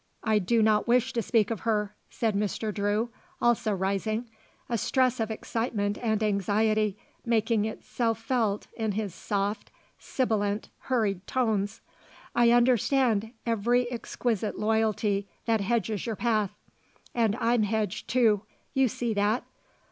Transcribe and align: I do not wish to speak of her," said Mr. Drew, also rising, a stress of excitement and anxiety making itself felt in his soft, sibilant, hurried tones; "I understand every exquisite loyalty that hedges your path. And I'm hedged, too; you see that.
I 0.23 0.39
do 0.39 0.63
not 0.63 0.87
wish 0.87 1.13
to 1.13 1.21
speak 1.21 1.51
of 1.51 1.59
her," 1.59 1.93
said 2.09 2.33
Mr. 2.35 2.73
Drew, 2.73 3.11
also 3.39 3.71
rising, 3.71 4.27
a 4.67 4.75
stress 4.75 5.19
of 5.19 5.29
excitement 5.29 5.99
and 5.99 6.23
anxiety 6.23 6.97
making 7.23 7.65
itself 7.65 8.19
felt 8.19 8.65
in 8.75 8.93
his 8.93 9.13
soft, 9.13 9.69
sibilant, 9.99 10.69
hurried 10.89 11.27
tones; 11.27 11.81
"I 12.33 12.49
understand 12.49 13.31
every 13.45 13.91
exquisite 13.91 14.57
loyalty 14.57 15.27
that 15.45 15.61
hedges 15.61 16.07
your 16.07 16.15
path. 16.15 16.57
And 17.13 17.35
I'm 17.35 17.61
hedged, 17.61 18.07
too; 18.07 18.41
you 18.73 18.87
see 18.87 19.13
that. 19.13 19.43